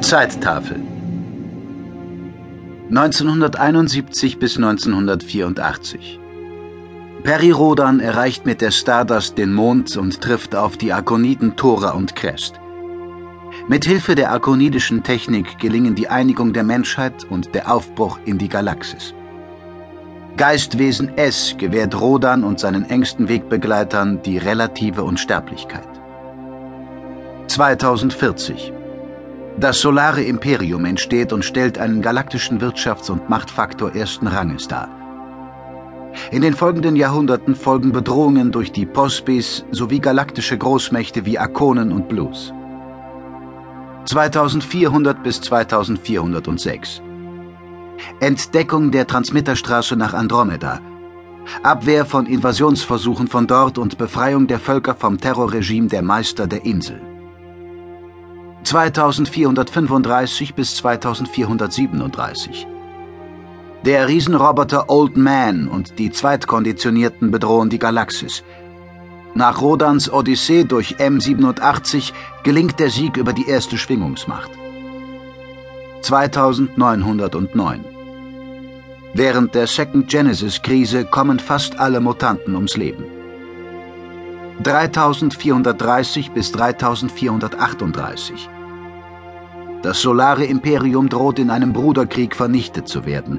[0.00, 0.80] Zeittafel
[2.88, 6.18] 1971 bis 1984
[7.22, 12.16] Perry Rodan erreicht mit der Stardust den Mond und trifft auf die Arkoniden Thora und
[12.16, 12.58] Crest.
[13.68, 18.48] Mit Hilfe der arkonidischen Technik gelingen die Einigung der Menschheit und der Aufbruch in die
[18.48, 19.14] Galaxis.
[20.38, 25.88] Geistwesen S gewährt Rodan und seinen engsten Wegbegleitern die relative Unsterblichkeit.
[27.48, 28.72] 2040
[29.58, 34.88] das solare Imperium entsteht und stellt einen galaktischen Wirtschafts- und Machtfaktor ersten Ranges dar.
[36.30, 42.08] In den folgenden Jahrhunderten folgen Bedrohungen durch die Pospis sowie galaktische Großmächte wie Akonen und
[42.08, 42.52] Blues.
[44.04, 47.02] 2400 bis 2406
[48.20, 50.80] Entdeckung der Transmitterstraße nach Andromeda.
[51.62, 57.00] Abwehr von Invasionsversuchen von dort und Befreiung der Völker vom Terrorregime der Meister der Insel.
[58.64, 62.66] 2435 bis 2437.
[63.84, 68.42] Der Riesenroboter Old Man und die Zweitkonditionierten bedrohen die Galaxis.
[69.34, 74.50] Nach Rodans Odyssee durch M87 gelingt der Sieg über die erste Schwingungsmacht.
[76.02, 77.97] 2909.
[79.14, 83.04] Während der Second Genesis-Krise kommen fast alle Mutanten ums Leben.
[84.62, 88.48] 3430 bis 3438.
[89.82, 93.38] Das solare Imperium droht in einem Bruderkrieg vernichtet zu werden.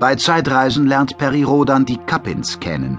[0.00, 2.98] Bei Zeitreisen lernt Peri Rodan die Kappins kennen.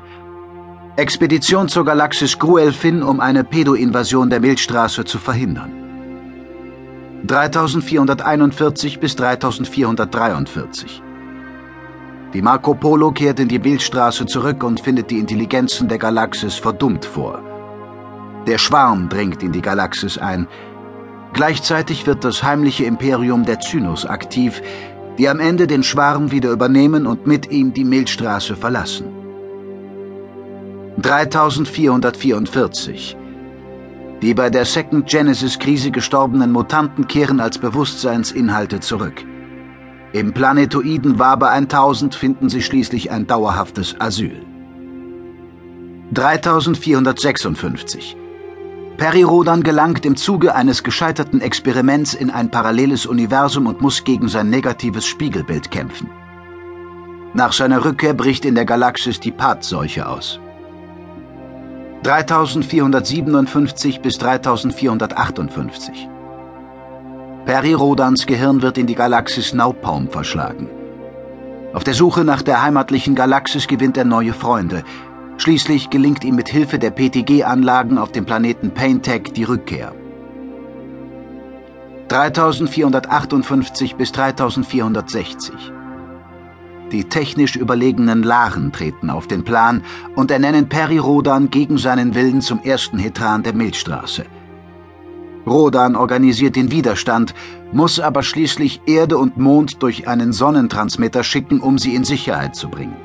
[0.95, 5.71] Expedition zur Galaxis Gruelfin, um eine Pedo-Invasion der Milchstraße zu verhindern.
[7.25, 11.01] 3441 bis 3443
[12.35, 17.05] die Marco Polo kehrt in die Bildstraße zurück und findet die Intelligenzen der Galaxis verdummt
[17.05, 17.41] vor.
[18.45, 20.45] Der Schwarm dringt in die Galaxis ein.
[21.31, 24.61] Gleichzeitig wird das heimliche Imperium der Zynos aktiv,
[25.17, 29.05] die am Ende den Schwarm wieder übernehmen und mit ihm die Milchstraße verlassen.
[30.97, 33.15] 3444
[34.21, 39.23] Die bei der Second Genesis-Krise gestorbenen Mutanten kehren als Bewusstseinsinhalte zurück.
[40.15, 44.45] Im Planetoiden Wabe 1000 finden sie schließlich ein dauerhaftes Asyl.
[46.13, 48.15] 3456
[48.95, 54.49] Perirodan gelangt im Zuge eines gescheiterten Experiments in ein paralleles Universum und muss gegen sein
[54.49, 56.09] negatives Spiegelbild kämpfen.
[57.33, 60.39] Nach seiner Rückkehr bricht in der Galaxis die Path-Seuche aus.
[62.03, 66.07] 3457 bis 3458
[67.45, 70.67] Perirodans Gehirn wird in die Galaxis Naupaum verschlagen.
[71.73, 74.83] Auf der Suche nach der heimatlichen Galaxis gewinnt er neue Freunde.
[75.37, 79.93] Schließlich gelingt ihm mit Hilfe der PTG-Anlagen auf dem Planeten Paintech die Rückkehr.
[82.07, 85.73] 3458 bis 3460
[86.91, 89.83] die technisch überlegenen Laren treten auf den Plan
[90.15, 94.25] und ernennen Peri Rodan gegen seinen Willen zum ersten Hetran der Milchstraße.
[95.45, 97.35] Rodan organisiert den Widerstand,
[97.71, 102.69] muss aber schließlich Erde und Mond durch einen Sonnentransmitter schicken, um sie in Sicherheit zu
[102.69, 102.95] bringen.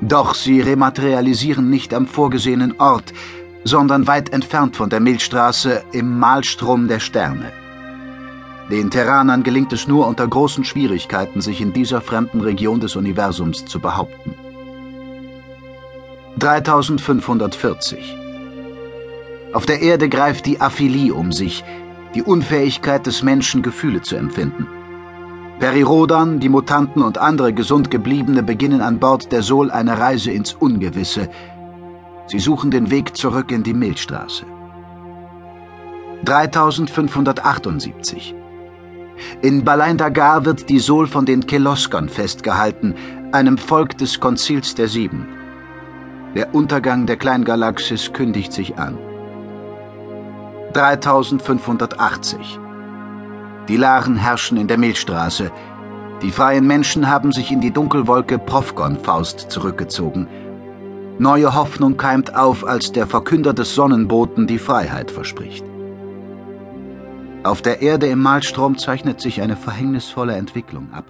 [0.00, 3.12] Doch sie rematerialisieren nicht am vorgesehenen Ort,
[3.64, 7.52] sondern weit entfernt von der Milchstraße im Malstrom der Sterne.
[8.70, 13.64] Den Terranern gelingt es nur unter großen Schwierigkeiten, sich in dieser fremden Region des Universums
[13.64, 14.34] zu behaupten.
[16.38, 18.27] 3540
[19.58, 21.64] auf der Erde greift die Aphilie um sich,
[22.14, 24.68] die Unfähigkeit des Menschen, Gefühle zu empfinden.
[25.58, 30.54] Perirodan, die Mutanten und andere gesund gebliebene beginnen an Bord der Sol eine Reise ins
[30.54, 31.28] Ungewisse.
[32.28, 34.44] Sie suchen den Weg zurück in die Milchstraße.
[36.24, 38.36] 3578
[39.42, 42.94] In Balain-Dagar wird die Sol von den Keloskern festgehalten,
[43.32, 45.26] einem Volk des Konzils der Sieben.
[46.36, 49.07] Der Untergang der Kleingalaxis kündigt sich an.
[50.72, 52.58] 3580.
[53.68, 55.50] Die Laren herrschen in der Milchstraße.
[56.22, 60.26] Die freien Menschen haben sich in die Dunkelwolke Profgon-Faust zurückgezogen.
[61.18, 65.64] Neue Hoffnung keimt auf, als der Verkünder des Sonnenboten die Freiheit verspricht.
[67.44, 71.04] Auf der Erde im Malstrom zeichnet sich eine verhängnisvolle Entwicklung ab.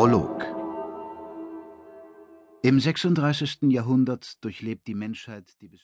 [0.00, 0.46] Prolog
[2.62, 3.64] Im 36.
[3.64, 5.68] Jahrhundert durchlebt die Menschheit die